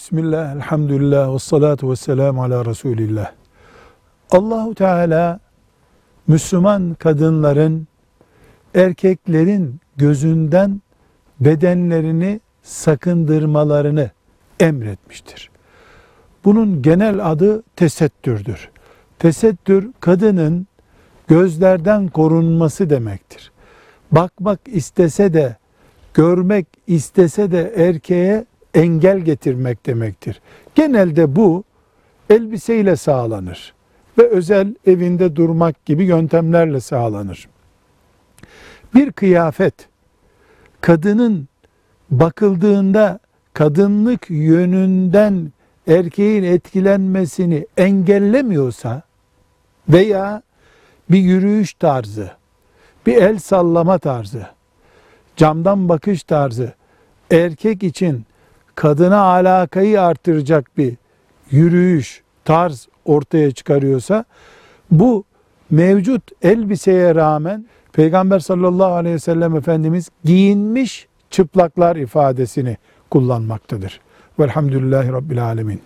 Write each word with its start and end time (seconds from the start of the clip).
Bismillah, 0.00 0.52
elhamdülillah, 0.56 1.34
ve 1.34 1.38
salatu 1.38 1.90
ve 1.90 1.96
selamu 1.96 2.42
ala 2.42 2.64
Resulillah. 2.64 3.32
Allahu 4.30 4.74
Teala 4.74 5.40
Müslüman 6.26 6.96
kadınların 6.98 7.86
erkeklerin 8.74 9.80
gözünden 9.96 10.82
bedenlerini 11.40 12.40
sakındırmalarını 12.62 14.10
emretmiştir. 14.60 15.50
Bunun 16.44 16.82
genel 16.82 17.30
adı 17.30 17.62
tesettürdür. 17.76 18.70
Tesettür 19.18 19.90
kadının 20.00 20.66
gözlerden 21.28 22.08
korunması 22.08 22.90
demektir. 22.90 23.52
Bakmak 24.12 24.60
istese 24.66 25.32
de, 25.34 25.56
görmek 26.14 26.66
istese 26.86 27.50
de 27.50 27.72
erkeğe 27.76 28.49
engel 28.74 29.18
getirmek 29.18 29.86
demektir. 29.86 30.40
Genelde 30.74 31.36
bu 31.36 31.64
elbiseyle 32.30 32.96
sağlanır 32.96 33.74
ve 34.18 34.28
özel 34.28 34.74
evinde 34.86 35.36
durmak 35.36 35.84
gibi 35.84 36.04
yöntemlerle 36.04 36.80
sağlanır. 36.80 37.48
Bir 38.94 39.12
kıyafet 39.12 39.74
kadının 40.80 41.48
bakıldığında 42.10 43.18
kadınlık 43.52 44.30
yönünden 44.30 45.52
erkeğin 45.86 46.42
etkilenmesini 46.42 47.66
engellemiyorsa 47.76 49.02
veya 49.88 50.42
bir 51.10 51.18
yürüyüş 51.18 51.74
tarzı, 51.74 52.30
bir 53.06 53.16
el 53.16 53.38
sallama 53.38 53.98
tarzı, 53.98 54.46
camdan 55.36 55.88
bakış 55.88 56.22
tarzı 56.22 56.72
erkek 57.30 57.82
için 57.82 58.26
kadına 58.74 59.20
alakayı 59.20 60.02
artıracak 60.02 60.78
bir 60.78 60.94
yürüyüş, 61.50 62.22
tarz 62.44 62.88
ortaya 63.04 63.50
çıkarıyorsa 63.50 64.24
bu 64.90 65.24
mevcut 65.70 66.22
elbiseye 66.42 67.14
rağmen 67.14 67.66
Peygamber 67.92 68.38
sallallahu 68.38 68.92
aleyhi 68.92 69.14
ve 69.14 69.18
sellem 69.18 69.56
Efendimiz 69.56 70.08
giyinmiş 70.24 71.08
çıplaklar 71.30 71.96
ifadesini 71.96 72.76
kullanmaktadır. 73.10 74.00
Velhamdülillahi 74.38 75.12
Rabbil 75.12 75.44
Alemin. 75.44 75.82